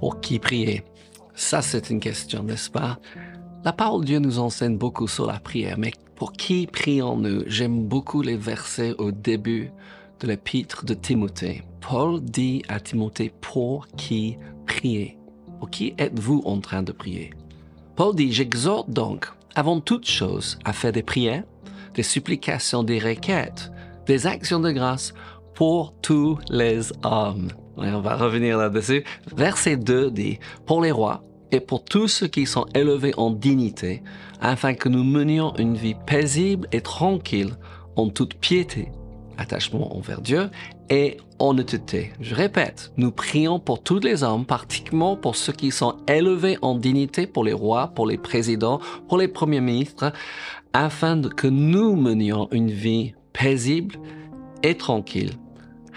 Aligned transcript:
Pour 0.00 0.20
qui 0.20 0.38
prier. 0.38 0.84
Ça, 1.34 1.62
c'est 1.62 1.90
une 1.90 2.00
question, 2.00 2.42
n'est-ce 2.42 2.70
pas? 2.70 2.98
La 3.64 3.72
parole 3.72 4.02
de 4.02 4.06
Dieu 4.06 4.18
nous 4.18 4.38
enseigne 4.38 4.76
beaucoup 4.76 5.08
sur 5.08 5.26
la 5.26 5.40
prière, 5.40 5.76
mais 5.78 5.92
pour 6.14 6.32
qui 6.32 6.66
prions-nous 6.66 7.44
J'aime 7.46 7.86
beaucoup 7.86 8.22
les 8.22 8.36
versets 8.36 8.94
au 8.98 9.10
début 9.10 9.70
de 10.20 10.28
l'épître 10.28 10.84
de 10.84 10.94
Timothée. 10.94 11.62
Paul 11.80 12.22
dit 12.22 12.62
à 12.68 12.80
Timothée, 12.80 13.32
pour 13.40 13.86
qui 13.96 14.38
prier? 14.66 15.18
Pour 15.58 15.70
qui 15.70 15.94
êtes-vous 15.98 16.42
en 16.44 16.60
train 16.60 16.82
de 16.82 16.92
prier 16.92 17.30
Paul 17.96 18.14
dit, 18.14 18.32
j'exhorte 18.32 18.90
donc, 18.90 19.26
avant 19.54 19.80
toute 19.80 20.06
chose, 20.06 20.58
à 20.64 20.72
faire 20.72 20.92
des 20.92 21.02
prières, 21.02 21.44
des 21.94 22.02
supplications, 22.02 22.82
des 22.82 22.98
requêtes, 22.98 23.72
des 24.06 24.26
actions 24.26 24.60
de 24.60 24.70
grâce 24.70 25.14
pour 25.54 25.94
tous 26.02 26.38
les 26.50 26.92
hommes. 27.02 27.48
On 27.76 28.00
va 28.00 28.16
revenir 28.16 28.58
là-dessus. 28.58 29.04
Verset 29.34 29.76
2 29.76 30.10
dit, 30.10 30.38
pour 30.64 30.82
les 30.82 30.90
rois 30.90 31.22
et 31.52 31.60
pour 31.60 31.84
tous 31.84 32.08
ceux 32.08 32.26
qui 32.26 32.46
sont 32.46 32.66
élevés 32.74 33.14
en 33.16 33.30
dignité, 33.30 34.02
afin 34.40 34.74
que 34.74 34.88
nous 34.88 35.04
menions 35.04 35.54
une 35.56 35.76
vie 35.76 35.94
paisible 36.06 36.68
et 36.72 36.80
tranquille 36.80 37.56
en 37.96 38.08
toute 38.08 38.34
piété, 38.34 38.90
attachement 39.38 39.96
envers 39.96 40.20
Dieu 40.20 40.50
et 40.90 41.18
honnêteté. 41.38 42.12
Je 42.20 42.34
répète, 42.34 42.92
nous 42.96 43.10
prions 43.10 43.58
pour 43.58 43.82
tous 43.82 44.00
les 44.00 44.22
hommes, 44.22 44.46
particulièrement 44.46 45.16
pour 45.16 45.36
ceux 45.36 45.52
qui 45.52 45.70
sont 45.70 45.96
élevés 46.08 46.58
en 46.62 46.74
dignité, 46.74 47.26
pour 47.26 47.44
les 47.44 47.52
rois, 47.52 47.88
pour 47.88 48.06
les 48.06 48.18
présidents, 48.18 48.80
pour 49.08 49.18
les 49.18 49.28
premiers 49.28 49.60
ministres, 49.60 50.12
afin 50.72 51.20
que 51.22 51.46
nous 51.46 51.96
menions 51.96 52.48
une 52.52 52.70
vie 52.70 53.14
paisible 53.32 53.96
et 54.62 54.76
tranquille 54.76 55.32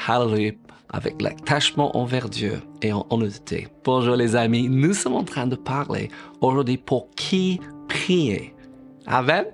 Hallelujah, 0.08 0.54
avec 0.90 1.22
l'attachement 1.22 1.96
envers 1.98 2.30
Dieu 2.30 2.62
et 2.82 2.92
en 2.94 3.06
honnêteté. 3.10 3.68
Bonjour 3.84 4.16
les 4.16 4.36
amis, 4.36 4.70
nous 4.70 4.94
sommes 4.94 5.16
en 5.16 5.24
train 5.24 5.48
de 5.48 5.56
parler 5.56 6.10
aujourd'hui 6.42 6.78
pour 6.78 7.10
qui 7.16 7.60
prier. 7.88 8.54
Amen. 9.06 9.46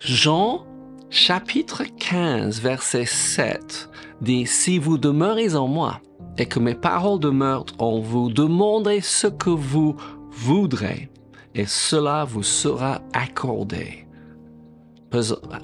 Jean 0.00 0.66
chapitre 1.10 1.84
15 1.98 2.60
verset 2.60 3.06
7 3.06 3.88
dit 4.20 4.46
Si 4.46 4.78
vous 4.78 4.98
demeurez 4.98 5.54
en 5.54 5.68
moi 5.68 6.00
et 6.38 6.46
que 6.46 6.58
mes 6.58 6.74
paroles 6.74 7.20
demeurent 7.20 7.66
en 7.78 8.00
vous, 8.00 8.30
demandez 8.30 9.00
ce 9.00 9.26
que 9.26 9.50
vous 9.50 9.96
voudrez 10.30 11.10
et 11.54 11.66
cela 11.66 12.24
vous 12.24 12.42
sera 12.42 13.00
accordé. 13.14 14.05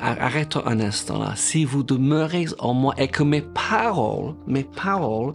Arrêtons 0.00 0.62
un 0.66 0.80
instant 0.80 1.18
là. 1.18 1.32
Si 1.36 1.64
vous 1.64 1.82
demeurez 1.82 2.46
en 2.58 2.74
moi 2.74 2.94
et 2.98 3.08
que 3.08 3.22
mes 3.22 3.42
paroles, 3.42 4.34
mes 4.46 4.64
paroles, 4.64 5.34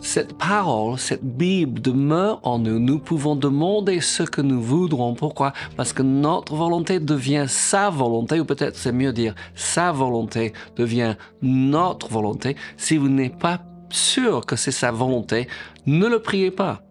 cette 0.00 0.36
parole, 0.36 0.98
cette 0.98 1.24
Bible 1.24 1.80
demeure 1.80 2.38
en 2.42 2.58
nous, 2.58 2.78
nous 2.78 2.98
pouvons 2.98 3.36
demander 3.36 4.00
ce 4.00 4.22
que 4.22 4.42
nous 4.42 4.60
voudrons. 4.60 5.14
Pourquoi? 5.14 5.54
Parce 5.76 5.94
que 5.94 6.02
notre 6.02 6.54
volonté 6.54 7.00
devient 7.00 7.46
sa 7.48 7.88
volonté, 7.88 8.38
ou 8.38 8.44
peut-être 8.44 8.76
c'est 8.76 8.92
mieux 8.92 9.12
dire 9.12 9.34
sa 9.54 9.92
volonté 9.92 10.52
devient 10.76 11.16
notre 11.40 12.08
volonté. 12.10 12.54
Si 12.76 12.98
vous 12.98 13.08
n'êtes 13.08 13.38
pas 13.38 13.60
sûr 13.88 14.44
que 14.44 14.56
c'est 14.56 14.72
sa 14.72 14.90
volonté, 14.90 15.48
ne 15.86 16.06
le 16.06 16.20
priez 16.20 16.50
pas. 16.50 16.82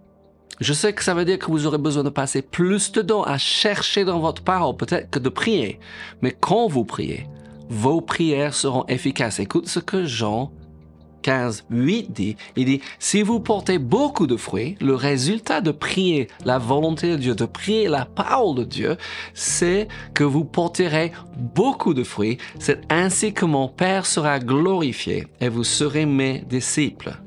Je 0.60 0.74
sais 0.74 0.94
que 0.94 1.04
ça 1.04 1.14
veut 1.14 1.26
dire 1.26 1.40
que 1.40 1.48
vous 1.48 1.66
aurez 1.66 1.78
besoin 1.78 2.04
de 2.04 2.10
passer 2.10 2.42
plus 2.42 2.92
de 2.92 3.02
temps 3.02 3.24
à 3.24 3.38
chercher 3.38 4.06
dans 4.06 4.20
votre 4.20 4.44
parole, 4.44 4.76
peut-être 4.76 5.10
que 5.10 5.20
de 5.20 5.30
prier. 5.30 5.80
Mais 6.22 6.36
quand 6.40 6.68
vous 6.68 6.86
priez, 6.86 7.28
vos 7.70 8.02
prières 8.02 8.54
seront 8.54 8.86
efficaces. 8.88 9.40
Écoute 9.40 9.68
ce 9.68 9.80
que 9.80 10.06
Jean 10.06 10.52
15, 11.24 11.66
8 11.72 12.12
dit. 12.12 12.36
Il 12.56 12.66
dit, 12.66 12.82
si 13.00 13.24
vous 13.24 13.40
portez 13.40 13.80
beaucoup 13.80 14.28
de 14.28 14.38
fruits, 14.38 14.76
le 14.80 14.94
résultat 14.94 15.62
de 15.62 15.72
prier 15.72 16.28
la 16.46 16.60
volonté 16.60 17.10
de 17.10 17.16
Dieu, 17.16 17.34
de 17.34 17.46
prier 17.46 17.88
la 17.88 18.06
parole 18.06 18.56
de 18.56 18.64
Dieu, 18.64 18.98
c'est 19.34 19.88
que 20.14 20.24
vous 20.24 20.44
porterez 20.44 21.12
beaucoup 21.36 21.96
de 21.96 22.04
fruits. 22.04 22.38
C'est 22.60 22.82
ainsi 22.92 23.34
que 23.34 23.46
mon 23.46 23.68
Père 23.70 24.06
sera 24.06 24.38
glorifié 24.40 25.28
et 25.40 25.50
vous 25.50 25.64
serez 25.64 26.06
mes 26.06 26.40
disciples. 26.40 27.18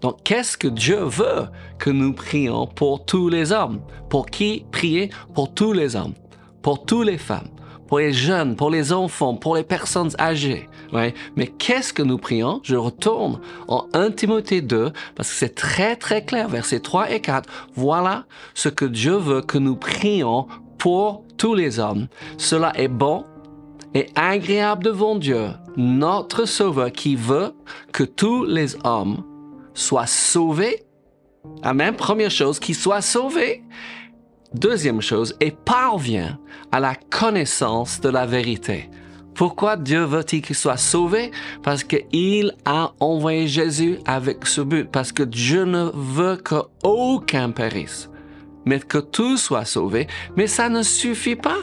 Donc, 0.00 0.22
qu'est-ce 0.24 0.56
que 0.56 0.68
Dieu 0.68 1.00
veut 1.00 1.46
que 1.78 1.90
nous 1.90 2.12
prions 2.12 2.66
pour 2.66 3.04
tous 3.04 3.28
les 3.28 3.52
hommes? 3.52 3.80
Pour 4.08 4.26
qui 4.26 4.64
prier? 4.72 5.10
Pour 5.34 5.52
tous 5.52 5.72
les 5.72 5.96
hommes, 5.96 6.14
pour 6.62 6.84
toutes 6.84 7.06
les 7.06 7.18
femmes, 7.18 7.48
pour 7.86 7.98
les 7.98 8.12
jeunes, 8.12 8.56
pour 8.56 8.70
les 8.70 8.92
enfants, 8.92 9.34
pour 9.34 9.56
les 9.56 9.62
personnes 9.62 10.10
âgées. 10.18 10.68
Mais 11.36 11.46
qu'est-ce 11.46 11.92
que 11.92 12.02
nous 12.02 12.18
prions? 12.18 12.60
Je 12.62 12.76
retourne 12.76 13.40
en 13.68 13.86
1 13.92 14.12
Timothée 14.12 14.60
2 14.60 14.92
parce 15.14 15.28
que 15.28 15.34
c'est 15.34 15.54
très 15.54 15.96
très 15.96 16.24
clair, 16.24 16.48
versets 16.48 16.80
3 16.80 17.10
et 17.10 17.20
4. 17.20 17.48
Voilà 17.74 18.24
ce 18.54 18.68
que 18.68 18.84
Dieu 18.84 19.16
veut 19.16 19.42
que 19.42 19.58
nous 19.58 19.76
prions 19.76 20.48
pour 20.78 21.24
tous 21.36 21.54
les 21.54 21.78
hommes. 21.78 22.08
Cela 22.38 22.72
est 22.76 22.88
bon 22.88 23.24
et 23.94 24.06
agréable 24.14 24.84
devant 24.84 25.16
Dieu, 25.16 25.50
notre 25.76 26.44
Sauveur, 26.44 26.92
qui 26.92 27.16
veut 27.16 27.52
que 27.92 28.04
tous 28.04 28.44
les 28.44 28.76
hommes 28.84 29.24
soit 29.80 30.06
sauvé. 30.06 30.84
Amen. 31.62 31.94
Première 31.96 32.30
chose, 32.30 32.58
qu'il 32.58 32.74
soit 32.74 33.00
sauvé. 33.00 33.62
Deuxième 34.52 35.00
chose, 35.00 35.36
et 35.40 35.52
parvient 35.52 36.38
à 36.72 36.80
la 36.80 36.94
connaissance 36.94 38.00
de 38.00 38.08
la 38.08 38.26
vérité. 38.26 38.90
Pourquoi 39.34 39.76
Dieu 39.76 40.02
veut-il 40.02 40.42
qu'il 40.42 40.56
soit 40.56 40.76
sauvé? 40.76 41.30
Parce 41.62 41.84
qu'il 41.84 42.54
a 42.64 42.92
envoyé 43.00 43.46
Jésus 43.46 43.98
avec 44.04 44.46
ce 44.46 44.60
but. 44.60 44.90
Parce 44.90 45.12
que 45.12 45.22
Dieu 45.22 45.64
ne 45.64 45.90
veut 45.94 46.36
qu'aucun 46.36 47.50
périsse, 47.50 48.10
mais 48.66 48.80
que 48.80 48.98
tout 48.98 49.36
soit 49.36 49.64
sauvé. 49.64 50.08
Mais 50.36 50.46
ça 50.46 50.68
ne 50.68 50.82
suffit 50.82 51.36
pas. 51.36 51.62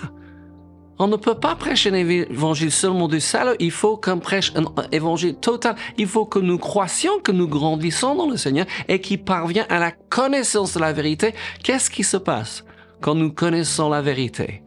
On 1.00 1.08
ne 1.08 1.16
peut 1.16 1.36
pas 1.36 1.56
prêcher 1.56 1.92
un 1.92 1.94
évangile 1.94 2.72
seulement 2.72 3.08
du 3.08 3.20
salut, 3.20 3.56
il 3.60 3.70
faut 3.70 3.98
qu'on 3.98 4.18
prêche 4.20 4.52
un 4.56 4.66
évangile 4.92 5.36
total. 5.36 5.76
Il 5.98 6.08
faut 6.08 6.26
que 6.26 6.40
nous 6.40 6.58
croissions, 6.58 7.20
que 7.24 7.32
nous 7.32 7.48
grandissons 7.48 8.16
dans 8.16 8.28
le 8.28 8.38
Seigneur 8.38 8.66
et 8.88 9.00
qu'il 9.00 9.24
parvient 9.24 9.68
à 9.70 9.78
la 9.78 9.92
connaissance 9.92 10.74
de 10.74 10.80
la 10.80 10.94
vérité. 10.94 11.36
Qu'est-ce 11.64 11.92
qui 11.92 12.04
se 12.04 12.18
passe 12.18 12.64
quand 13.00 13.14
nous 13.14 13.32
connaissons 13.32 13.90
la 13.90 14.02
vérité? 14.02 14.64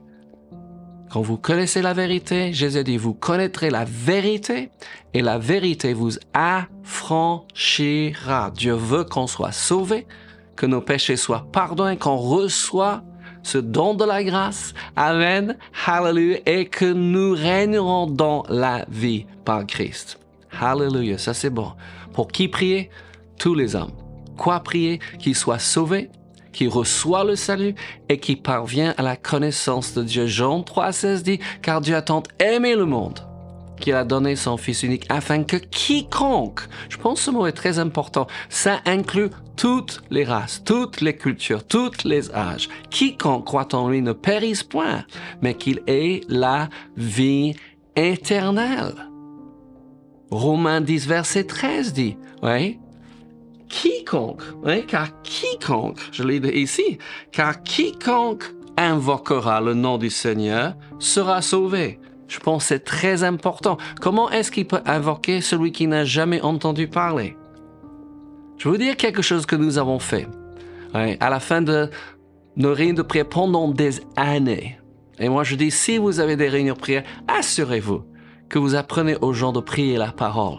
Quand 1.11 1.23
vous 1.23 1.37
connaissez 1.37 1.83
la 1.83 1.93
vérité, 1.93 2.53
Jésus 2.53 2.85
dit, 2.85 2.97
vous 2.97 3.15
connaîtrez 3.15 3.69
la 3.69 3.85
vérité 3.85 4.71
et 5.13 5.23
la 5.23 5.39
vérité 5.39 5.93
vous 5.93 6.13
affranchira. 6.33 7.43
Dieu 8.53 8.75
veut 8.75 9.03
qu'on 9.03 9.27
soit 9.27 9.51
sauvé, 9.51 10.07
que 10.55 10.67
nos 10.67 10.81
péchés 10.81 11.17
soient 11.17 11.49
pardonnés, 11.51 11.97
qu'on 11.97 12.15
reçoit 12.15 13.03
ce 13.43 13.59
don 13.59 13.95
de 13.95 14.05
la 14.05 14.23
grâce. 14.25 14.75
Amen. 14.97 15.57
Hallelujah. 15.87 16.39
Et 16.47 16.67
que 16.67 16.93
nous 16.93 17.33
régnerons 17.33 18.07
dans 18.07 18.45
la 18.49 18.85
vie 18.89 19.27
par 19.45 19.67
Christ. 19.67 20.19
Hallelujah. 20.61 21.19
Ça 21.19 21.35
c'est 21.35 21.51
bon. 21.51 21.73
Pour 22.13 22.29
qui 22.29 22.49
prier? 22.49 22.91
Tous 23.39 23.55
les 23.55 23.75
hommes. 23.75 23.93
Quoi 24.37 24.61
prier? 24.61 25.01
Qu'il 25.19 25.35
soit 25.35 25.59
sauvé, 25.59 26.11
qui 26.53 26.67
reçoit 26.67 27.25
le 27.25 27.37
salut 27.37 27.75
et 28.09 28.19
qui 28.19 28.37
parvient 28.37 28.95
à 28.97 29.03
la 29.03 29.17
connaissance 29.17 29.95
de 29.95 30.03
Dieu. 30.03 30.27
Jean 30.27 30.61
3,16 30.61 31.23
dit, 31.23 31.41
car 31.63 31.81
Dieu 31.81 31.97
a 31.97 32.03
tant 32.03 32.23
aimé 32.39 32.75
le 32.75 32.85
monde 32.85 33.30
qu'il 33.81 33.95
a 33.95 34.05
donné 34.05 34.37
son 34.37 34.57
Fils 34.57 34.85
unique 34.85 35.07
afin 35.09 35.43
que 35.43 35.57
quiconque, 35.57 36.61
je 36.89 36.97
pense 36.97 37.19
que 37.19 37.25
ce 37.25 37.31
mot 37.33 37.47
est 37.47 37.53
très 37.53 37.81
important, 37.81 38.29
ça 38.49 38.81
inclut 38.87 39.31
toutes 39.57 40.03
les 40.11 40.25
races, 40.25 40.63
toutes 40.65 41.01
les 41.01 41.17
cultures, 41.17 41.67
tous 41.67 42.05
les 42.05 42.33
âges, 42.33 42.69
quiconque 42.91 43.45
croit 43.45 43.75
en 43.75 43.89
lui 43.89 44.03
ne 44.03 44.13
périsse 44.13 44.63
point, 44.63 45.05
mais 45.43 45.55
qu'il 45.55 45.83
ait 45.89 46.21
la 46.29 46.69
vie 46.97 47.55
éternelle. 47.97 48.95
Romains 50.31 50.81
10, 50.81 51.09
verset 51.09 51.45
13 51.45 51.93
dit, 51.93 52.17
oui, 52.43 52.79
quiconque, 53.69 54.43
oui, 54.63 54.87
car 54.87 55.21
quiconque, 55.23 55.99
je 56.13 56.23
l'ai 56.23 56.39
dit 56.39 56.51
ici, 56.51 56.99
car 57.33 57.63
quiconque 57.63 58.45
invoquera 58.77 59.61
le 59.61 59.75
nom 59.75 59.99
du 59.99 60.11
Seigneur 60.11 60.75
sera 60.99 61.43
sauvé. 61.43 61.99
Je 62.31 62.39
pense 62.39 62.63
que 62.63 62.69
c'est 62.69 62.85
très 62.85 63.25
important. 63.25 63.77
Comment 64.01 64.31
est-ce 64.31 64.53
qu'il 64.53 64.67
peut 64.67 64.81
invoquer 64.87 65.41
celui 65.41 65.73
qui 65.73 65.89
n'a 65.89 66.05
jamais 66.05 66.41
entendu 66.41 66.87
parler? 66.87 67.37
Je 68.57 68.69
veux 68.69 68.79
dire 68.79 68.97
quelque 68.97 69.21
chose 69.21 69.47
que 69.47 69.57
nous 69.57 69.79
avons 69.79 69.99
fait. 69.99 70.29
à 70.95 71.31
la 71.31 71.41
fin 71.41 71.61
de 71.61 71.91
nos 72.57 72.73
réunions 72.73 72.95
de 72.95 73.03
prière 73.03 73.29
pendant 73.29 73.69
des 73.69 74.01
années. 74.17 74.79
Et 75.19 75.29
moi, 75.29 75.43
je 75.45 75.57
dis, 75.57 75.71
si 75.71 75.99
vous 75.99 76.21
avez 76.21 76.37
des 76.37 76.49
réunions 76.49 76.75
de 76.75 76.79
prière, 76.79 77.05
assurez-vous 77.27 78.05
que 78.49 78.59
vous 78.59 78.77
apprenez 78.77 79.17
aux 79.21 79.33
gens 79.33 79.53
de 79.53 79.61
prier 79.61 79.97
la 79.97 80.13
parole. 80.13 80.59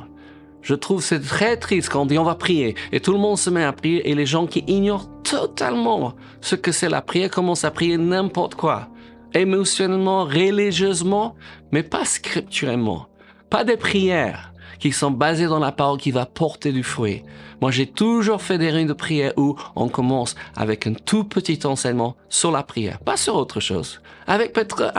Je 0.61 0.75
trouve 0.75 1.01
c'est 1.01 1.21
très 1.21 1.57
triste 1.57 1.89
quand 1.89 2.03
on 2.03 2.05
dit 2.05 2.19
on 2.19 2.23
va 2.23 2.35
prier 2.35 2.75
et 2.91 2.99
tout 2.99 3.13
le 3.13 3.17
monde 3.17 3.37
se 3.37 3.49
met 3.49 3.63
à 3.63 3.73
prier 3.73 4.07
et 4.09 4.13
les 4.13 4.27
gens 4.27 4.45
qui 4.45 4.63
ignorent 4.67 5.09
totalement 5.23 6.13
ce 6.39 6.55
que 6.55 6.71
c'est 6.71 6.87
la 6.87 7.01
prière 7.01 7.31
commencent 7.31 7.65
à 7.65 7.71
prier 7.71 7.97
n'importe 7.97 8.53
quoi 8.53 8.90
émotionnellement, 9.33 10.25
religieusement, 10.25 11.35
mais 11.71 11.83
pas 11.83 12.05
scripturellement. 12.05 13.07
Pas 13.49 13.63
des 13.63 13.77
prières 13.77 14.53
qui 14.79 14.91
sont 14.91 15.11
basées 15.11 15.45
dans 15.45 15.59
la 15.59 15.71
parole 15.71 15.99
qui 15.99 16.11
va 16.11 16.25
porter 16.25 16.71
du 16.71 16.83
fruit. 16.83 17.23
Moi, 17.61 17.69
j'ai 17.69 17.85
toujours 17.85 18.41
fait 18.41 18.57
des 18.57 18.71
réunions 18.71 18.89
de 18.89 18.93
prière 18.93 19.33
où 19.37 19.55
on 19.75 19.87
commence 19.87 20.35
avec 20.55 20.87
un 20.87 20.93
tout 20.93 21.23
petit 21.23 21.59
enseignement 21.65 22.15
sur 22.29 22.51
la 22.51 22.63
prière, 22.63 22.97
pas 22.99 23.17
sur 23.17 23.35
autre 23.35 23.59
chose, 23.59 24.01
avec 24.25 24.53
peut-être 24.53 24.91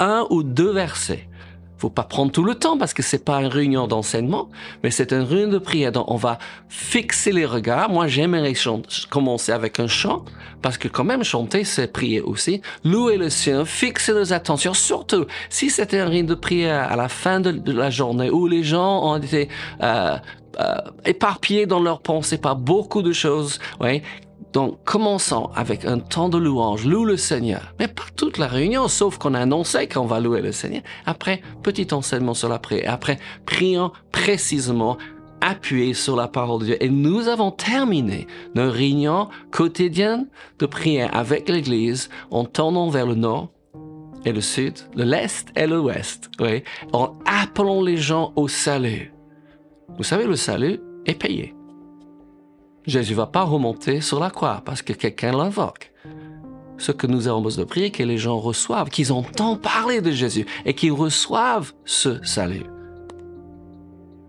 un 0.00 0.26
ou 0.30 0.42
deux 0.42 0.72
versets 0.72 1.28
faut 1.78 1.90
pas 1.90 2.02
prendre 2.02 2.32
tout 2.32 2.42
le 2.42 2.54
temps 2.54 2.76
parce 2.76 2.92
que 2.92 3.02
c'est 3.02 3.24
pas 3.24 3.40
une 3.40 3.46
réunion 3.46 3.86
d'enseignement, 3.86 4.48
mais 4.82 4.90
c'est 4.90 5.12
une 5.12 5.22
réunion 5.22 5.48
de 5.48 5.58
prière. 5.58 5.92
Donc 5.92 6.10
on 6.10 6.16
va 6.16 6.38
fixer 6.68 7.32
les 7.32 7.46
regards. 7.46 7.88
Moi, 7.88 8.08
j'aimerais 8.08 8.54
commencer 9.08 9.52
avec 9.52 9.78
un 9.78 9.86
chant 9.86 10.24
parce 10.60 10.76
que 10.76 10.88
quand 10.88 11.04
même 11.04 11.22
chanter, 11.22 11.64
c'est 11.64 11.92
prier 11.92 12.20
aussi. 12.20 12.62
Louer 12.84 13.16
le 13.16 13.30
Seigneur, 13.30 13.66
fixer 13.66 14.12
nos 14.12 14.32
attentions. 14.32 14.74
Surtout 14.74 15.26
si 15.50 15.70
c'était 15.70 15.98
une 15.98 16.08
réunion 16.08 16.28
de 16.28 16.34
prière 16.34 16.90
à 16.90 16.96
la 16.96 17.08
fin 17.08 17.40
de, 17.40 17.72
la 17.72 17.90
journée 17.90 18.30
où 18.30 18.48
les 18.48 18.64
gens 18.64 19.04
ont 19.04 19.16
été 19.16 19.48
euh, 19.82 20.16
euh, 20.58 20.74
éparpillés 21.04 21.66
dans 21.66 21.80
leurs 21.80 22.00
pensées 22.00 22.38
par 22.38 22.56
beaucoup 22.56 23.02
de 23.02 23.12
choses. 23.12 23.60
Donc, 24.52 24.78
commençons 24.84 25.50
avec 25.54 25.84
un 25.84 25.98
temps 25.98 26.28
de 26.28 26.38
louange, 26.38 26.86
loue 26.86 27.04
le 27.04 27.16
Seigneur. 27.16 27.74
Mais 27.78 27.88
pas 27.88 28.04
toute 28.16 28.38
la 28.38 28.46
réunion, 28.46 28.88
sauf 28.88 29.18
qu'on 29.18 29.34
a 29.34 29.40
annoncé 29.40 29.88
qu'on 29.88 30.06
va 30.06 30.20
louer 30.20 30.40
le 30.40 30.52
Seigneur. 30.52 30.82
Après, 31.04 31.42
petit 31.62 31.88
enseignement 31.92 32.34
sur 32.34 32.48
la 32.48 32.58
prière. 32.58 32.92
Après, 32.92 33.18
prions 33.44 33.92
précisément 34.10 34.96
appuyé 35.40 35.94
sur 35.94 36.16
la 36.16 36.28
parole 36.28 36.60
de 36.60 36.64
Dieu. 36.66 36.82
Et 36.82 36.88
nous 36.88 37.28
avons 37.28 37.50
terminé 37.50 38.26
nos 38.54 38.70
réunions 38.70 39.28
quotidiennes 39.50 40.26
de 40.58 40.66
prière 40.66 41.14
avec 41.14 41.48
l'Église 41.48 42.08
en 42.30 42.44
tournant 42.44 42.88
vers 42.88 43.06
le 43.06 43.14
nord 43.14 43.50
et 44.24 44.32
le 44.32 44.40
sud, 44.40 44.74
l'est 44.96 45.46
et 45.56 45.66
l'ouest, 45.66 46.28
oui, 46.40 46.64
en 46.92 47.16
appelant 47.24 47.82
les 47.82 47.96
gens 47.96 48.32
au 48.34 48.48
salut. 48.48 49.12
Vous 49.96 50.02
savez, 50.02 50.24
le 50.24 50.36
salut 50.36 50.80
est 51.06 51.14
payé. 51.14 51.54
Jésus 52.88 53.12
va 53.12 53.26
pas 53.26 53.42
remonter 53.42 54.00
sur 54.00 54.18
la 54.18 54.30
croix 54.30 54.62
parce 54.64 54.80
que 54.80 54.94
quelqu'un 54.94 55.32
l'invoque. 55.32 55.92
Ce 56.78 56.90
que 56.90 57.06
nous 57.06 57.28
avons 57.28 57.42
besoin 57.42 57.64
de 57.64 57.68
prier, 57.68 57.90
que 57.90 58.02
les 58.02 58.16
gens 58.16 58.38
reçoivent, 58.38 58.88
qu'ils 58.88 59.12
entendent 59.12 59.60
parler 59.60 60.00
de 60.00 60.10
Jésus 60.10 60.46
et 60.64 60.72
qu'ils 60.72 60.92
reçoivent 60.92 61.72
ce 61.84 62.24
salut. 62.24 62.64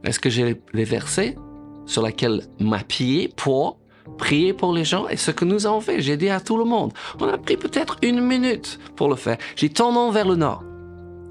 Est-ce 0.03 0.19
que 0.19 0.29
j'ai 0.29 0.61
les 0.73 0.83
versets 0.83 1.38
sur 1.85 2.06
lesquels 2.06 2.41
m'appuyer 2.59 3.31
pour 3.33 3.79
prier 4.17 4.51
pour 4.51 4.73
les 4.73 4.83
gens 4.83 5.07
et 5.07 5.15
ce 5.15 5.31
que 5.31 5.45
nous 5.45 5.65
avons 5.65 5.79
fait? 5.79 6.01
J'ai 6.01 6.17
dit 6.17 6.29
à 6.29 6.41
tout 6.41 6.57
le 6.57 6.65
monde, 6.65 6.91
on 7.21 7.29
a 7.29 7.38
pris 7.38 7.56
peut-être 7.56 7.95
une 8.01 8.19
minute 8.19 8.77
pour 8.97 9.07
le 9.07 9.15
faire. 9.15 9.38
J'ai 9.56 9.69
tourné 9.69 10.11
vers 10.11 10.27
le 10.27 10.35
nord 10.35 10.63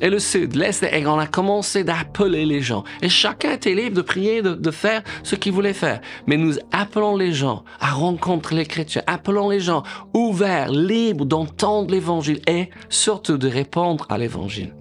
et 0.00 0.10
le 0.10 0.18
sud, 0.18 0.54
l'est, 0.54 0.82
et 0.82 1.06
on 1.06 1.18
a 1.18 1.26
commencé 1.26 1.84
d'appeler 1.84 2.46
les 2.46 2.60
gens. 2.60 2.84
Et 3.02 3.08
chacun 3.08 3.52
était 3.52 3.74
libre 3.74 3.96
de 3.96 4.02
prier, 4.02 4.42
de, 4.42 4.70
faire 4.70 5.02
ce 5.22 5.34
qu'il 5.34 5.52
voulait 5.52 5.72
faire. 5.72 6.00
Mais 6.26 6.36
nous 6.36 6.54
appelons 6.72 7.16
les 7.16 7.32
gens 7.32 7.64
à 7.80 7.90
rencontrer 7.90 8.64
chrétiens, 8.66 9.02
appelons 9.06 9.48
les 9.50 9.60
gens 9.60 9.82
ouverts, 10.14 10.70
libres 10.70 11.24
d'entendre 11.24 11.90
l'évangile 11.90 12.40
et 12.46 12.70
surtout 12.88 13.38
de 13.38 13.48
répondre 13.48 14.06
à 14.08 14.18
l'évangile. 14.18 14.74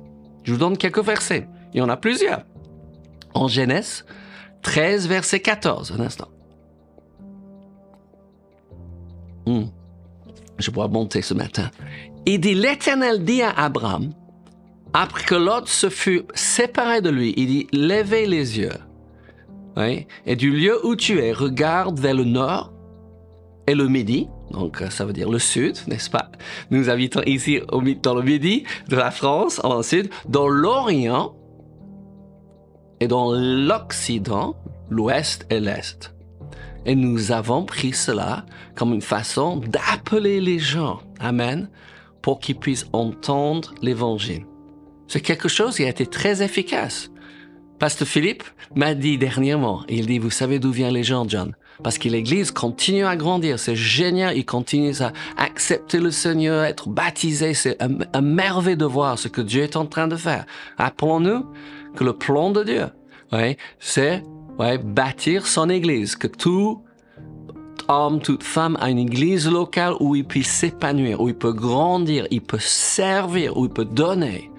Je 0.43 0.53
vous 0.53 0.59
donne 0.59 0.77
quelques 0.77 1.03
versets. 1.03 1.47
Il 1.73 1.79
y 1.79 1.81
en 1.81 1.89
a 1.89 1.97
plusieurs. 1.97 2.43
En 3.33 3.47
Genèse 3.47 4.05
13, 4.61 5.07
verset 5.07 5.39
14, 5.39 5.93
un 5.97 6.01
instant. 6.01 6.27
Hmm. 9.45 9.65
Je 10.57 10.71
pourrais 10.71 10.89
monter 10.89 11.21
ce 11.21 11.33
matin. 11.33 11.69
Il 12.25 12.39
dit, 12.41 12.55
l'Éternel 12.55 13.23
dit 13.23 13.41
à 13.41 13.51
Abraham, 13.51 14.11
après 14.93 15.23
que 15.23 15.35
l'autre 15.35 15.69
se 15.69 15.89
fut 15.89 16.23
séparé 16.33 17.01
de 17.01 17.09
lui, 17.09 17.33
il 17.37 17.47
dit, 17.47 17.67
levez 17.73 18.25
les 18.25 18.59
yeux. 18.59 18.77
Et 20.25 20.35
du 20.35 20.51
lieu 20.51 20.83
où 20.85 20.95
tu 20.95 21.19
es, 21.19 21.31
regarde 21.31 21.99
vers 21.99 22.15
le 22.15 22.23
nord 22.23 22.73
et 23.67 23.75
le 23.75 23.87
midi. 23.87 24.27
Donc, 24.49 24.83
ça 24.89 25.05
veut 25.05 25.13
dire 25.13 25.29
le 25.29 25.37
sud, 25.39 25.77
n'est-ce 25.87 26.09
pas? 26.09 26.31
Nous 26.71 26.89
habitons 26.89 27.21
ici 27.25 27.59
dans 28.01 28.15
le 28.15 28.23
midi 28.23 28.63
de 28.89 28.95
la 28.95 29.11
France, 29.11 29.61
en 29.63 29.83
sud, 29.83 30.09
dans 30.27 30.47
l'Orient 30.47 31.35
et 32.99 33.07
dans 33.07 33.33
l'Occident, 33.33 34.55
l'Ouest 34.89 35.45
et 35.51 35.59
l'Est. 35.59 36.15
Et 36.85 36.95
nous 36.95 37.31
avons 37.31 37.63
pris 37.65 37.93
cela 37.93 38.45
comme 38.73 38.93
une 38.93 39.01
façon 39.01 39.57
d'appeler 39.57 40.41
les 40.41 40.57
gens, 40.57 41.01
Amen, 41.19 41.69
pour 42.23 42.39
qu'ils 42.39 42.57
puissent 42.57 42.87
entendre 42.93 43.75
l'Évangile. 43.81 44.45
C'est 45.07 45.21
quelque 45.21 45.47
chose 45.47 45.77
qui 45.77 45.85
a 45.85 45.89
été 45.89 46.05
très 46.05 46.43
efficace. 46.43 47.09
Pasteur 47.79 48.07
Philippe 48.07 48.43
m'a 48.75 48.95
dit 48.95 49.17
dernièrement, 49.17 49.83
il 49.87 50.07
dit, 50.07 50.19
vous 50.19 50.31
savez 50.31 50.59
d'où 50.59 50.71
viennent 50.71 50.93
les 50.93 51.03
gens, 51.03 51.27
John? 51.27 51.55
Parce 51.83 51.99
que 51.99 52.09
l'Église 52.09 52.49
continue 52.49 53.05
à 53.05 53.15
grandir, 53.15 53.59
c'est 53.59 53.75
génial, 53.75 54.35
il 54.35 54.45
continue 54.45 54.93
à 54.99 55.13
accepter 55.37 55.99
le 55.99 56.09
Seigneur, 56.09 56.63
être 56.63 56.89
baptisé, 56.89 57.53
c'est 57.53 57.77
un, 57.79 58.21
merveille 58.21 58.77
de 58.77 58.85
voir 58.85 59.19
ce 59.19 59.27
que 59.27 59.41
Dieu 59.41 59.61
est 59.61 59.75
en 59.75 59.85
train 59.85 60.07
de 60.07 60.15
faire. 60.15 60.45
Apprenons-nous 60.79 61.45
que 61.95 62.03
le 62.03 62.13
plan 62.13 62.49
de 62.49 62.63
Dieu, 62.63 62.87
ouais, 63.31 63.57
c'est 63.79 64.23
ouais, 64.57 64.79
bâtir 64.79 65.45
son 65.45 65.69
Église, 65.69 66.15
que 66.15 66.27
tout 66.27 66.81
homme, 67.87 68.19
toute 68.19 68.43
femme 68.43 68.77
a 68.81 68.89
une 68.89 68.99
église 68.99 69.49
locale 69.49 69.93
où 69.99 70.15
il 70.15 70.25
puisse 70.25 70.49
s'épanouir, 70.49 71.21
où 71.21 71.29
il 71.29 71.35
peut 71.35 71.53
grandir, 71.53 72.27
il 72.31 72.41
peut 72.41 72.59
servir, 72.59 73.55
où 73.55 73.65
il 73.65 73.71
peut 73.71 73.85
donner. 73.85 74.51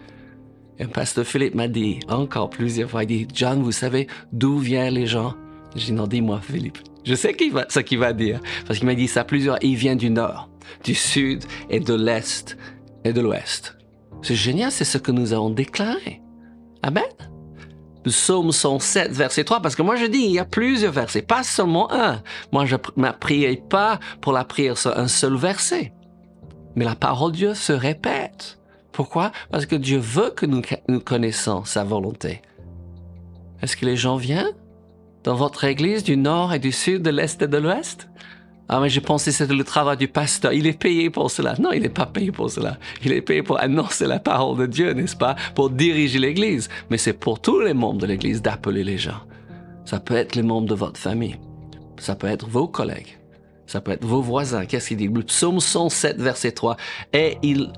Et 0.79 0.87
Pasteur 0.87 1.27
Philippe 1.27 1.55
m'a 1.55 1.69
dit 1.69 2.01
encore 2.09 2.51
plusieurs 2.51 2.91
fois, 2.91 3.05
il 3.05 3.07
dit, 3.07 3.29
John, 3.35 3.63
vous 3.63 3.73
savez 3.73 4.07
d'où 4.33 4.59
viennent 4.59 4.95
les 4.95 5.07
gens? 5.07 5.35
J'ai 5.75 5.87
dit, 5.87 5.93
non, 5.93 6.07
dis-moi, 6.07 6.41
Philippe. 6.41 6.79
Je 7.05 7.15
sais 7.15 7.35
va, 7.53 7.67
ce 7.69 7.81
qu'il 7.81 7.99
va 7.99 8.13
dire. 8.13 8.41
Parce 8.67 8.79
qu'il 8.79 8.87
m'a 8.87 8.95
dit 8.95 9.09
ça 9.09 9.25
plusieurs. 9.25 9.59
Il 9.63 9.77
vient 9.77 9.97
du 9.97 10.11
nord, 10.11 10.49
du 10.85 10.95
sud 10.95 11.45
et 11.71 11.81
de 11.81 11.95
l'est 11.95 12.57
et 13.05 13.13
de 13.13 13.21
l'ouest. 13.21 13.77
C'est 14.23 14.35
génial, 14.35 14.71
c'est 14.71 14.85
ce 14.85 14.99
que 14.99 15.13
nous 15.13 15.33
avons 15.33 15.51
déclaré. 15.51 16.21
Amen. 16.83 17.05
Le 18.05 18.11
psaume 18.11 18.53
107, 18.53 19.13
verset 19.13 19.45
3, 19.45 19.61
parce 19.61 19.75
que 19.75 19.83
moi 19.83 19.97
je 19.97 20.07
dis, 20.07 20.19
il 20.19 20.33
y 20.33 20.39
a 20.39 20.45
plusieurs 20.45 20.93
versets, 20.93 21.23
pas 21.23 21.43
seulement 21.43 21.93
un. 21.93 22.23
Moi 22.53 22.65
je 22.67 22.77
ne 22.97 23.11
prière 23.13 23.57
pas 23.69 24.01
pour 24.21 24.33
la 24.33 24.45
prière 24.45 24.79
sur 24.79 24.97
un 24.97 25.09
seul 25.09 25.37
verset. 25.37 25.93
Mais 26.77 26.85
la 26.85 26.95
parole 26.95 27.33
de 27.33 27.37
Dieu 27.37 27.55
se 27.55 27.73
répète. 27.73 28.58
Pourquoi? 28.99 29.31
Parce 29.53 29.65
que 29.65 29.77
Dieu 29.77 29.99
veut 29.99 30.31
que 30.31 30.45
nous, 30.45 30.61
connaissons 30.99 31.65
sa 31.65 31.85
volonté. 31.85 32.43
Est-ce 33.63 33.77
que 33.77 33.87
les 33.87 33.95
gens 33.95 34.17
viennent 34.17 34.57
dans 35.23 35.37
votre 35.37 35.63
église 35.63 36.03
du 36.03 36.17
nord 36.17 36.53
et 36.53 36.59
du 36.59 36.73
sud, 36.73 37.03
de 37.03 37.11
l'est 37.11 37.41
et 37.41 37.47
de 37.47 37.59
l'ouest? 37.59 38.09
Ah, 38.69 38.81
mais 38.81 38.89
je 38.89 38.99
pensais 38.99 39.31
que 39.31 39.37
c'était 39.37 39.55
le 39.55 39.63
travail 39.63 39.99
du 39.99 40.09
pasteur. 40.09 40.53
Il 40.53 40.67
est 40.67 40.77
payé 40.77 41.11
pour 41.11 41.31
cela. 41.31 41.55
Non, 41.61 41.71
il 41.71 41.83
n'est 41.83 41.89
pas 41.89 42.07
payé 42.07 42.33
pour 42.33 42.51
cela. 42.51 42.77
Il 43.05 43.13
est 43.13 43.23
payé 43.23 43.45
pour 43.45 43.61
annoncer 43.61 44.05
la 44.09 44.19
parole 44.19 44.59
de 44.59 44.67
Dieu, 44.67 44.93
n'est-ce 44.95 45.15
pas? 45.15 45.37
Pour 45.55 45.71
diriger 45.71 46.19
l'Église. 46.19 46.69
Mais 46.91 46.99
c'est 46.99 47.13
pour 47.13 47.41
tous 47.41 47.61
les 47.61 47.75
membres 47.75 48.01
de 48.01 48.07
l'Église 48.07 48.43
d'appeler 48.43 48.83
les 48.83 48.99
gens. 48.99 49.21
Ça 49.85 50.01
peut 50.01 50.17
être 50.17 50.35
les 50.35 50.43
membres 50.43 50.67
de 50.67 50.75
votre 50.75 50.99
famille. 50.99 51.37
Ça 52.01 52.17
peut 52.17 52.27
être 52.27 52.49
vos 52.49 52.67
collègues. 52.67 53.17
Ça 53.69 53.81
peut 53.81 53.93
être 53.93 54.05
vos 54.05 54.23
voisins. 54.23 54.67
Qu'est-ce 54.67 54.89
qu'il 54.89 54.97
dit? 54.97 55.07
Le 55.07 55.23
psaume 55.23 55.61
107, 55.61 56.21
verset 56.21 56.51
3. 56.51 56.77
Et 57.13 57.39
il 57.45 57.71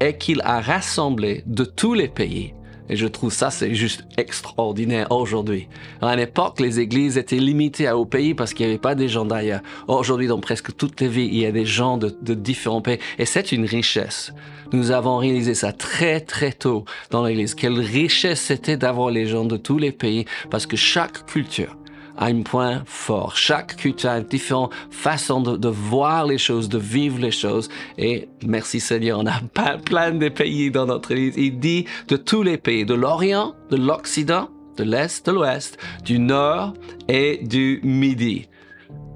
et 0.00 0.16
qu'il 0.16 0.40
a 0.44 0.60
rassemblé 0.60 1.42
de 1.46 1.64
tous 1.64 1.94
les 1.94 2.08
pays. 2.08 2.54
Et 2.90 2.96
je 2.96 3.06
trouve 3.06 3.32
ça, 3.32 3.50
c'est 3.50 3.74
juste 3.74 4.04
extraordinaire 4.16 5.10
aujourd'hui. 5.10 5.68
À 6.00 6.16
l'époque, 6.16 6.58
les 6.58 6.80
églises 6.80 7.18
étaient 7.18 7.36
limitées 7.36 7.90
au 7.90 8.06
pays 8.06 8.34
parce 8.34 8.54
qu'il 8.54 8.66
n'y 8.66 8.72
avait 8.72 8.80
pas 8.80 8.94
des 8.94 9.08
gens 9.08 9.26
d'ailleurs. 9.26 9.60
Aujourd'hui, 9.88 10.26
dans 10.26 10.40
presque 10.40 10.74
toutes 10.74 11.00
les 11.00 11.08
villes, 11.08 11.32
il 11.32 11.40
y 11.40 11.46
a 11.46 11.52
des 11.52 11.66
gens 11.66 11.98
de, 11.98 12.16
de 12.22 12.34
différents 12.34 12.80
pays. 12.80 12.98
Et 13.18 13.26
c'est 13.26 13.52
une 13.52 13.66
richesse. 13.66 14.32
Nous 14.72 14.90
avons 14.90 15.18
réalisé 15.18 15.54
ça 15.54 15.72
très, 15.72 16.20
très 16.20 16.52
tôt 16.52 16.84
dans 17.10 17.24
l'église. 17.24 17.54
Quelle 17.54 17.78
richesse 17.78 18.40
c'était 18.40 18.76
d'avoir 18.76 19.10
les 19.10 19.26
gens 19.26 19.44
de 19.44 19.56
tous 19.56 19.78
les 19.78 19.92
pays 19.92 20.24
parce 20.50 20.66
que 20.66 20.76
chaque 20.76 21.26
culture, 21.26 21.76
un 22.18 22.42
point 22.42 22.82
fort. 22.84 23.36
Chaque 23.36 23.76
culture 23.76 24.10
a 24.10 24.18
une 24.18 24.24
différente 24.24 24.72
façon 24.90 25.40
de, 25.40 25.68
voir 25.68 26.26
les 26.26 26.38
choses, 26.38 26.68
de 26.68 26.78
vivre 26.78 27.18
les 27.18 27.30
choses. 27.30 27.68
Et 27.96 28.28
merci 28.44 28.80
Seigneur, 28.80 29.20
on 29.20 29.26
a 29.26 29.40
plein 29.84 30.12
de 30.12 30.28
pays 30.28 30.70
dans 30.70 30.86
notre 30.86 31.12
Église. 31.12 31.34
Il 31.36 31.58
dit 31.58 31.86
de 32.08 32.16
tous 32.16 32.42
les 32.42 32.58
pays, 32.58 32.84
de 32.84 32.94
l'Orient, 32.94 33.54
de 33.70 33.76
l'Occident, 33.76 34.48
de 34.76 34.84
l'Est, 34.84 35.26
de 35.26 35.32
l'Ouest, 35.32 35.78
du 36.04 36.18
Nord 36.18 36.74
et 37.08 37.38
du 37.42 37.80
Midi. 37.82 38.48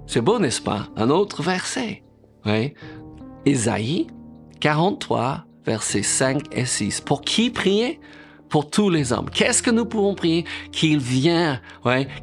C'est 0.06 0.20
beau, 0.20 0.38
n'est-ce 0.38 0.62
pas? 0.62 0.88
Un 0.96 1.10
autre 1.10 1.42
verset. 1.42 2.02
Oui. 2.44 2.74
Ésaïe 3.46 4.08
43, 4.60 5.44
versets 5.66 6.02
5 6.02 6.42
et 6.52 6.64
6. 6.64 7.00
Pour 7.00 7.22
qui 7.22 7.50
prier? 7.50 7.98
Pour 8.52 8.68
tous 8.68 8.90
les 8.90 9.14
hommes. 9.14 9.30
Qu'est-ce 9.30 9.62
que 9.62 9.70
nous 9.70 9.86
pouvons 9.86 10.14
prier 10.14 10.44
Qu'il 10.72 10.98
vienne, 10.98 11.58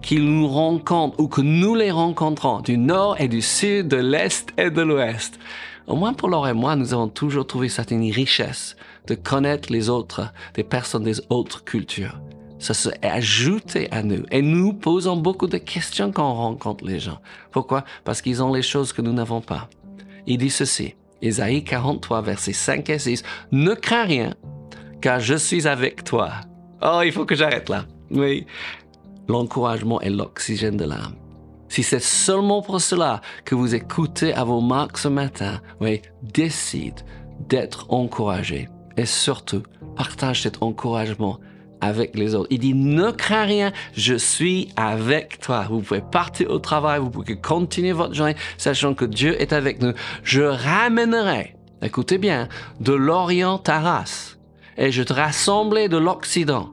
qu'il 0.03 0.23
nous 0.25 0.47
rencontre 0.47 1.19
ou 1.19 1.27
que 1.27 1.41
nous 1.41 1.73
les 1.73 1.89
rencontrons 1.89 2.61
du 2.61 2.77
nord 2.77 3.19
et 3.19 3.27
du 3.27 3.41
sud, 3.41 3.87
de 3.87 3.97
l'est 3.97 4.53
et 4.55 4.69
de 4.69 4.81
l'ouest? 4.83 5.39
Au 5.87 5.95
moins 5.95 6.13
pour 6.13 6.29
Laure 6.29 6.47
et 6.47 6.53
moi, 6.53 6.75
nous 6.75 6.93
avons 6.93 7.07
toujours 7.07 7.47
trouvé 7.47 7.67
certaines 7.67 8.11
richesse 8.11 8.75
de 9.07 9.15
connaître 9.15 9.73
les 9.73 9.89
autres, 9.89 10.31
des 10.53 10.63
personnes 10.63 11.03
des 11.03 11.19
autres 11.31 11.63
cultures. 11.63 12.21
ça 12.59 12.75
se 12.75 12.89
ajouté 13.01 13.89
à 13.89 14.03
nous. 14.03 14.23
Et 14.29 14.43
nous 14.43 14.73
posons 14.73 15.17
beaucoup 15.17 15.47
de 15.47 15.57
questions 15.57 16.11
quand 16.11 16.29
on 16.29 16.35
rencontre 16.35 16.85
les 16.85 16.99
gens. 16.99 17.19
Pourquoi? 17.49 17.85
Parce 18.03 18.21
qu'ils 18.21 18.43
ont 18.43 18.53
les 18.53 18.61
choses 18.61 18.93
que 18.93 19.01
nous 19.01 19.13
n'avons 19.13 19.41
pas. 19.41 19.67
Il 20.27 20.37
dit 20.37 20.51
ceci, 20.51 20.93
Isaïe 21.23 21.63
43, 21.63 22.21
versets 22.21 22.53
5 22.53 22.87
et 22.91 22.99
6, 22.99 23.23
Ne 23.51 23.73
crains 23.73 24.03
rien, 24.03 24.35
car 25.01 25.19
je 25.19 25.35
suis 25.35 25.67
avec 25.67 26.03
toi. 26.03 26.31
Oh, 26.81 27.01
il 27.03 27.11
faut 27.11 27.25
que 27.25 27.35
j'arrête 27.35 27.69
là. 27.69 27.85
Oui, 28.11 28.45
l'encouragement 29.27 30.01
est 30.01 30.09
l'oxygène 30.09 30.77
de 30.77 30.85
l'âme. 30.85 31.15
Si 31.67 31.83
c'est 31.83 32.01
seulement 32.01 32.61
pour 32.61 32.81
cela 32.81 33.21
que 33.45 33.53
vous 33.53 33.75
écoutez 33.75 34.33
à 34.33 34.43
vos 34.43 34.59
marques 34.59 34.97
ce 34.97 35.07
matin, 35.07 35.61
oui, 35.79 36.01
décide 36.23 37.01
d'être 37.47 37.85
encouragé. 37.89 38.67
Et 38.97 39.05
surtout, 39.05 39.63
partage 39.95 40.41
cet 40.41 40.63
encouragement 40.63 41.39
avec 41.79 42.17
les 42.17 42.35
autres. 42.35 42.47
Il 42.49 42.59
dit, 42.59 42.73
ne 42.73 43.11
crains 43.11 43.45
rien, 43.45 43.71
je 43.93 44.15
suis 44.15 44.69
avec 44.75 45.39
toi. 45.39 45.67
Vous 45.69 45.81
pouvez 45.81 46.01
partir 46.01 46.49
au 46.49 46.59
travail, 46.59 46.99
vous 46.99 47.11
pouvez 47.11 47.39
continuer 47.39 47.91
votre 47.91 48.15
journée, 48.15 48.35
sachant 48.57 48.95
que 48.95 49.05
Dieu 49.05 49.39
est 49.39 49.53
avec 49.53 49.81
nous. 49.81 49.93
Je 50.23 50.41
ramènerai, 50.41 51.55
écoutez 51.83 52.17
bien, 52.17 52.49
de 52.79 52.93
l'Orient 52.93 53.59
ta 53.59 53.79
race, 53.79 54.38
et 54.79 54.91
je 54.91 55.03
te 55.03 55.13
rassemblerai 55.13 55.89
de 55.89 55.97
l'Occident. 55.97 56.71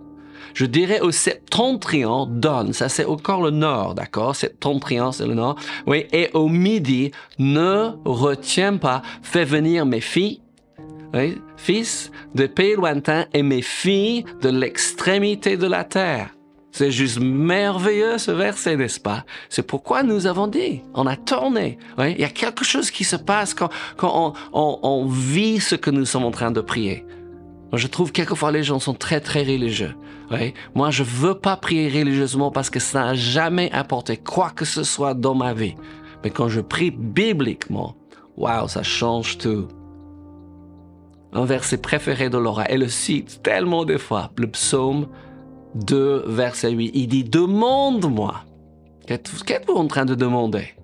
Je 0.55 0.65
dirais 0.65 1.01
au 1.01 1.11
septentrion, 1.11 2.25
donne, 2.25 2.73
ça 2.73 2.89
c'est 2.89 3.05
encore 3.05 3.43
le 3.43 3.51
nord, 3.51 3.95
d'accord? 3.95 4.35
Septentrion, 4.35 5.13
c'est 5.13 5.27
le 5.27 5.35
nord. 5.35 5.57
Oui, 5.87 6.07
et 6.13 6.31
au 6.33 6.49
midi, 6.49 7.11
ne 7.39 7.91
retiens 8.07 8.79
pas, 8.79 9.03
fais 9.21 9.45
venir 9.45 9.85
mes 9.85 10.01
filles, 10.01 10.41
fils 11.57 12.11
de 12.35 12.47
pays 12.47 12.75
lointains 12.75 13.27
et 13.35 13.43
mes 13.43 13.63
filles 13.63 14.25
de 14.41 14.49
l'extrémité 14.49 15.59
de 15.59 15.67
la 15.67 15.85
terre. 15.85 16.31
C'est 16.73 16.91
juste 16.91 17.21
merveilleux 17.21 18.19
ce 18.19 18.31
verset, 18.31 18.77
n'est-ce 18.77 19.01
pas? 19.01 19.25
C'est 19.49 19.67
pourquoi 19.67 20.03
nous 20.03 20.27
avons 20.27 20.47
dit, 20.47 20.83
on 20.93 21.07
a 21.07 21.17
tourné. 21.17 21.79
Il 21.99 22.19
y 22.19 22.25
a 22.25 22.29
quelque 22.29 22.65
chose 22.65 22.91
qui 22.91 23.05
se 23.05 23.17
passe 23.17 23.55
quand, 23.55 23.71
quand 23.97 24.35
on, 24.53 24.79
on, 24.83 25.07
vit 25.07 25.59
ce 25.61 25.75
que 25.75 25.91
nous 25.91 26.05
sommes 26.05 26.25
en 26.25 26.31
train 26.31 26.51
de 26.51 26.61
prier. 26.61 27.07
Je 27.73 27.87
trouve 27.89 28.13
quelquefois 28.13 28.53
les 28.53 28.63
gens 28.63 28.79
sont 28.79 28.95
très 28.95 29.21
très 29.21 29.43
religieux. 29.43 29.95
Moi, 30.75 30.91
je 30.91 31.03
veux 31.03 31.35
pas 31.35 31.57
prier 31.57 31.89
religieusement 31.89 32.51
parce 32.51 32.71
que 32.71 32.81
ça 32.81 33.01
n'a 33.01 33.15
jamais 33.15 33.71
apporté 33.73 34.17
quoi 34.17 34.51
que 34.51 34.65
ce 34.65 34.83
soit 34.83 35.15
dans 35.15 35.35
ma 35.35 35.53
vie. 35.53 35.75
Mais 36.23 36.31
quand 36.31 36.49
je 36.49 36.61
prie 36.61 36.91
bibliquement, 36.91 37.97
waouh, 38.37 38.69
ça 38.69 38.83
change 38.83 39.39
tout 39.39 39.69
un 41.33 41.45
verset 41.45 41.77
préféré 41.77 42.31
de 42.31 42.39
Laura. 42.39 42.65
Elle 42.69 42.81
le 42.81 42.89
cite 42.89 43.43
tellement 43.43 43.85
de 43.85 43.99
fois. 43.99 44.31
Le 44.39 44.47
psaume 44.47 45.09
2, 45.75 46.25
verset 46.27 46.71
8. 46.71 46.93
Il 46.95 47.09
dit, 47.09 47.25
demande-moi. 47.25 48.37
Qu'êtes-vous 49.07 49.75
en 49.75 49.87
train 49.87 50.07
de 50.07 50.15
demander? 50.15 50.75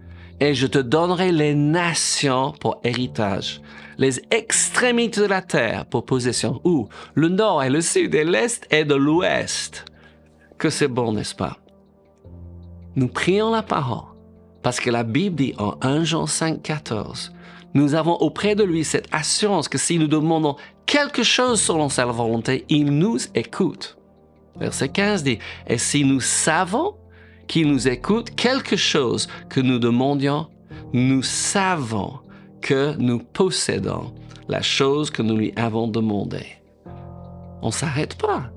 Et 0.43 0.55
je 0.55 0.67
te 0.67 0.79
donnerai 0.79 1.31
les 1.31 1.55
nations 1.55 2.53
pour 2.59 2.81
héritage, 2.83 3.63
les 3.97 4.21
extrémités 4.33 5.21
de 5.21 5.27
la 5.27 5.41
terre 5.41 5.87
pour 5.87 6.05
possession. 6.05 6.61
Où? 6.65 6.89
Le 7.15 7.29
nord 7.29 7.63
et 7.63 7.71
le 7.71 7.81
sud 7.81 8.13
et 8.17 8.25
l'est 8.25 8.67
et 8.73 8.85
de 8.85 8.97
l'ouest. 8.97 9.85
Que 10.59 10.69
c'est 10.69 10.89
bon, 10.89 11.13
n'est-ce 11.13 11.37
pas? 11.37 11.59
Nous 12.97 13.07
prions 13.07 13.53
la 13.53 13.63
parole 13.63 14.03
parce 14.65 14.81
que 14.81 14.91
la 14.91 15.05
Bible 15.05 15.37
dit 15.37 15.55
en 15.59 15.77
1 15.81 16.03
Jean 16.03 16.27
5, 16.27 16.61
14, 16.61 17.33
nous 17.75 17.95
avons 17.95 18.17
auprès 18.17 18.57
de 18.57 18.65
lui 18.65 18.83
cette 18.83 19.07
assurance 19.13 19.69
que 19.69 19.79
si 19.79 19.97
nous 19.97 20.09
demandons 20.09 20.57
quelque 20.87 21.23
chose 21.23 21.61
selon 21.61 21.89
sa 21.89 22.05
volonté, 22.07 22.65
il 22.69 22.87
nous 22.87 23.19
écoute. 23.37 23.97
Verset 24.57 24.89
15 24.89 25.23
dit, 25.23 25.39
et 25.69 25.79
si 25.79 26.05
nous 26.05 26.21
savons 26.21 26.97
qu'il 27.47 27.69
nous 27.69 27.89
écoute 27.89 28.35
quelque 28.35 28.77
chose 28.77 29.29
que 29.49 29.61
nous 29.61 29.79
demandions, 29.79 30.49
nous 30.93 31.23
savons 31.23 32.19
que 32.61 32.95
nous 32.99 33.19
possédons 33.19 34.13
la 34.49 34.63
chose 34.63 35.11
que 35.11 35.23
nous 35.23 35.37
lui 35.37 35.53
avons 35.57 35.89
demandée. 35.89 36.47
On 37.63 37.71
s'arrête 37.71 38.17
pas. 38.17 38.51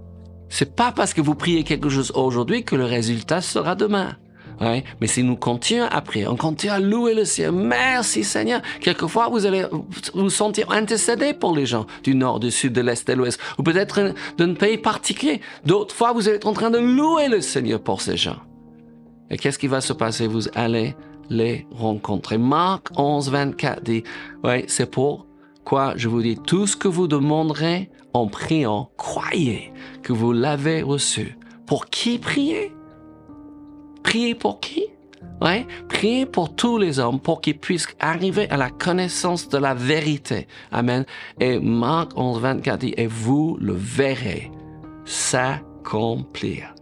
C'est 0.49 0.75
pas 0.75 0.91
parce 0.91 1.13
que 1.13 1.21
vous 1.21 1.35
priez 1.35 1.63
quelque 1.63 1.89
chose 1.89 2.11
aujourd'hui 2.15 2.63
que 2.63 2.75
le 2.75 2.85
résultat 2.85 3.41
sera 3.41 3.75
demain. 3.75 4.15
Mais 4.61 5.07
si 5.07 5.21
nous 5.21 5.35
continuons 5.35 5.87
à 5.91 6.01
prier, 6.01 6.27
on 6.27 6.37
continue 6.37 6.71
à 6.71 6.79
louer 6.79 7.13
le 7.13 7.25
ciel. 7.25 7.51
Merci 7.51 8.23
Seigneur. 8.23 8.61
Quelquefois, 8.79 9.27
vous 9.27 9.45
allez 9.45 9.65
vous 10.13 10.29
sentir 10.29 10.71
intercédé 10.71 11.33
pour 11.33 11.55
les 11.55 11.65
gens 11.65 11.85
du 12.03 12.15
nord, 12.15 12.39
du 12.39 12.51
sud, 12.51 12.71
de 12.71 12.81
l'est, 12.81 13.05
de 13.05 13.13
l'ouest, 13.13 13.39
ou 13.57 13.63
peut-être 13.63 14.13
d'un 14.37 14.53
pays 14.53 14.77
particulier. 14.77 15.41
D'autres 15.65 15.93
fois, 15.93 16.13
vous 16.13 16.27
allez 16.27 16.37
être 16.37 16.47
en 16.47 16.53
train 16.53 16.69
de 16.69 16.77
louer 16.77 17.27
le 17.27 17.41
Seigneur 17.41 17.81
pour 17.81 18.01
ces 18.01 18.15
gens. 18.15 18.37
Et 19.29 19.37
qu'est-ce 19.37 19.59
qui 19.59 19.67
va 19.67 19.81
se 19.81 19.93
passer? 19.93 20.27
Vous 20.27 20.47
allez 20.55 20.95
les 21.29 21.67
rencontrer. 21.71 22.37
Marc 22.37 22.89
11, 22.97 23.31
24 23.31 23.83
dit, 23.83 24.03
ouais, 24.43 24.65
c'est 24.67 24.89
pour 24.89 25.25
quoi 25.63 25.93
je 25.95 26.07
vous 26.07 26.21
dis, 26.21 26.37
tout 26.37 26.67
ce 26.67 26.75
que 26.75 26.87
vous 26.87 27.07
demanderez 27.07 27.89
en 28.13 28.27
priant, 28.27 28.91
croyez 28.97 29.73
que 30.03 30.13
vous 30.13 30.31
l'avez 30.31 30.81
reçu. 30.81 31.37
Pour 31.65 31.87
qui 31.87 32.19
prier? 32.19 32.71
Prier 34.03 34.35
pour 34.35 34.59
qui? 34.59 34.85
Ouais, 35.41 35.65
prier 35.89 36.25
pour 36.25 36.55
tous 36.55 36.77
les 36.77 36.99
hommes 36.99 37.19
pour 37.19 37.41
qu'ils 37.41 37.59
puissent 37.59 37.87
arriver 37.99 38.49
à 38.49 38.57
la 38.57 38.69
connaissance 38.69 39.49
de 39.49 39.57
la 39.57 39.73
vérité. 39.73 40.47
Amen. 40.71 41.03
Et 41.39 41.59
Marc 41.59 42.11
11, 42.15 42.39
24 42.39 42.79
dit, 42.79 42.93
et 42.95 43.07
vous 43.07 43.57
le 43.59 43.73
verrez 43.73 44.51
s'accomplir. 45.03 46.73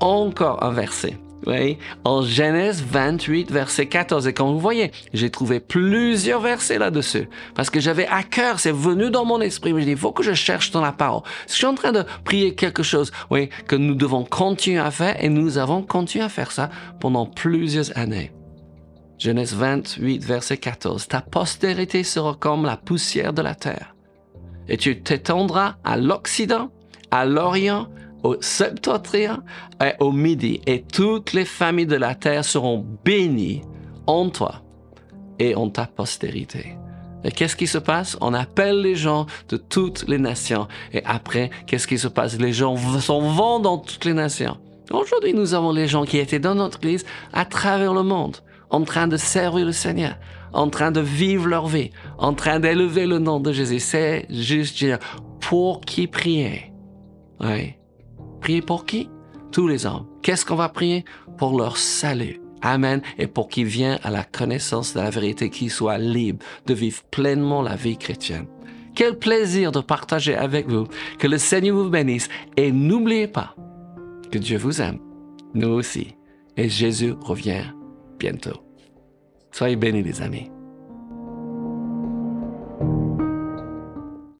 Encore 0.00 0.62
un 0.62 0.72
verset. 0.72 1.16
Oui, 1.46 1.78
en 2.04 2.22
Genèse 2.22 2.82
28, 2.82 3.52
verset 3.52 3.86
14. 3.86 4.26
Et 4.26 4.32
quand 4.32 4.50
vous 4.52 4.58
voyez, 4.58 4.90
j'ai 5.12 5.30
trouvé 5.30 5.60
plusieurs 5.60 6.40
versets 6.40 6.78
là-dessus. 6.78 7.28
Parce 7.54 7.70
que 7.70 7.78
j'avais 7.78 8.08
à 8.08 8.24
cœur, 8.24 8.58
c'est 8.58 8.72
venu 8.72 9.10
dans 9.10 9.24
mon 9.24 9.40
esprit. 9.40 9.70
Je 9.70 9.84
dis, 9.84 9.92
il 9.92 9.96
faut 9.96 10.10
que 10.10 10.24
je 10.24 10.32
cherche 10.32 10.72
dans 10.72 10.80
la 10.80 10.90
parole. 10.90 11.22
Je 11.46 11.52
suis 11.52 11.66
en 11.66 11.74
train 11.74 11.92
de 11.92 12.04
prier 12.24 12.56
quelque 12.56 12.82
chose, 12.82 13.12
oui, 13.30 13.48
que 13.68 13.76
nous 13.76 13.94
devons 13.94 14.24
continuer 14.24 14.80
à 14.80 14.90
faire 14.90 15.22
et 15.22 15.28
nous 15.28 15.56
avons 15.56 15.82
continué 15.82 16.24
à 16.24 16.28
faire 16.28 16.50
ça 16.50 16.68
pendant 17.00 17.26
plusieurs 17.26 17.96
années. 17.96 18.32
Genèse 19.18 19.54
28, 19.54 20.24
verset 20.24 20.56
14. 20.56 21.06
Ta 21.06 21.20
postérité 21.20 22.02
sera 22.02 22.34
comme 22.34 22.64
la 22.64 22.76
poussière 22.76 23.32
de 23.32 23.42
la 23.42 23.54
terre. 23.54 23.94
Et 24.68 24.76
tu 24.76 25.00
t'étendras 25.00 25.76
à 25.84 25.96
l'Occident, 25.96 26.70
à 27.12 27.24
l'Orient, 27.24 27.88
au 28.22 28.36
septentrion 28.40 29.42
et 29.80 29.92
au 30.00 30.12
midi, 30.12 30.60
et 30.66 30.82
toutes 30.82 31.32
les 31.32 31.44
familles 31.44 31.86
de 31.86 31.96
la 31.96 32.14
terre 32.14 32.44
seront 32.44 32.84
bénies 33.04 33.62
en 34.06 34.28
toi 34.30 34.62
et 35.38 35.54
en 35.54 35.68
ta 35.68 35.86
postérité. 35.86 36.76
Et 37.24 37.30
qu'est-ce 37.30 37.56
qui 37.56 37.66
se 37.66 37.78
passe? 37.78 38.16
On 38.20 38.34
appelle 38.34 38.80
les 38.80 38.94
gens 38.94 39.26
de 39.48 39.56
toutes 39.56 40.06
les 40.06 40.18
nations. 40.18 40.68
Et 40.92 41.02
après, 41.04 41.50
qu'est-ce 41.66 41.86
qui 41.86 41.98
se 41.98 42.08
passe? 42.08 42.38
Les 42.38 42.52
gens 42.52 42.76
s'en 43.00 43.20
vont 43.20 43.58
dans 43.58 43.78
toutes 43.78 44.04
les 44.04 44.12
nations. 44.12 44.58
Aujourd'hui, 44.92 45.34
nous 45.34 45.52
avons 45.54 45.72
les 45.72 45.88
gens 45.88 46.04
qui 46.04 46.18
étaient 46.18 46.38
dans 46.38 46.54
notre 46.54 46.78
église 46.78 47.04
à 47.32 47.44
travers 47.44 47.92
le 47.92 48.04
monde, 48.04 48.36
en 48.70 48.82
train 48.82 49.08
de 49.08 49.16
servir 49.16 49.66
le 49.66 49.72
Seigneur, 49.72 50.16
en 50.52 50.68
train 50.68 50.92
de 50.92 51.00
vivre 51.00 51.48
leur 51.48 51.66
vie, 51.66 51.90
en 52.18 52.32
train 52.32 52.60
d'élever 52.60 53.06
le 53.06 53.18
nom 53.18 53.40
de 53.40 53.52
Jésus. 53.52 53.80
C'est 53.80 54.26
juste 54.30 54.78
dire, 54.78 54.98
pour 55.40 55.80
qui 55.80 56.06
prier? 56.06 56.72
Oui. 57.40 57.74
Prier 58.46 58.62
pour 58.62 58.86
qui? 58.86 59.10
Tous 59.50 59.66
les 59.66 59.86
hommes. 59.86 60.06
Qu'est-ce 60.22 60.46
qu'on 60.46 60.54
va 60.54 60.68
prier? 60.68 61.04
Pour 61.36 61.58
leur 61.58 61.76
salut. 61.76 62.40
Amen. 62.62 63.02
Et 63.18 63.26
pour 63.26 63.48
qu'ils 63.48 63.66
viennent 63.66 63.98
à 64.04 64.10
la 64.12 64.22
connaissance 64.22 64.94
de 64.94 65.00
la 65.00 65.10
vérité, 65.10 65.50
qu'ils 65.50 65.72
soient 65.72 65.98
libres 65.98 66.46
de 66.64 66.72
vivre 66.72 67.02
pleinement 67.10 67.60
la 67.60 67.74
vie 67.74 67.98
chrétienne. 67.98 68.46
Quel 68.94 69.18
plaisir 69.18 69.72
de 69.72 69.80
partager 69.80 70.36
avec 70.36 70.68
vous. 70.68 70.86
Que 71.18 71.26
le 71.26 71.38
Seigneur 71.38 71.74
vous 71.74 71.90
bénisse. 71.90 72.28
Et 72.56 72.70
n'oubliez 72.70 73.26
pas 73.26 73.56
que 74.30 74.38
Dieu 74.38 74.58
vous 74.58 74.80
aime. 74.80 75.00
Nous 75.52 75.70
aussi. 75.70 76.14
Et 76.56 76.68
Jésus 76.68 77.14
revient 77.20 77.64
bientôt. 78.16 78.62
Soyez 79.50 79.74
bénis 79.74 80.04
les 80.04 80.22
amis. 80.22 80.52